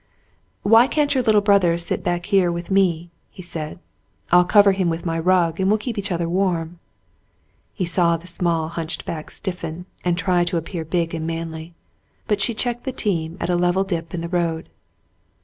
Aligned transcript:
"Why 0.63 0.87
can't 0.87 1.13
your 1.13 1.23
little 1.23 1.41
brother 1.41 1.77
sit 1.77 2.03
back 2.03 2.25
here 2.25 2.51
with 2.51 2.71
me 2.71 2.85
V 3.03 3.09
he 3.29 3.41
said; 3.43 3.77
"I'll 4.31 4.45
cover 4.45 4.71
him 4.71 4.89
mth 4.89 5.05
my 5.05 5.19
rug, 5.19 5.59
and 5.59 5.69
we'll 5.69 5.77
keep 5.77 5.95
each 5.95 6.11
other 6.11 6.27
warm." 6.27 6.79
He 7.75 7.85
saw 7.85 8.17
the 8.17 8.25
small 8.25 8.69
hunched 8.69 9.05
back 9.05 9.29
stiffen, 9.29 9.85
and 10.03 10.17
try 10.17 10.43
to 10.45 10.57
appear 10.57 10.83
big 10.85 11.13
and 11.13 11.27
manly, 11.27 11.75
but 12.27 12.41
she 12.41 12.55
checked 12.55 12.83
the 12.85 12.91
team 12.91 13.37
at 13.39 13.51
a 13.51 13.55
level 13.55 13.83
dip 13.83 14.11
in 14.15 14.21
the 14.21 14.27
road. 14.29 14.69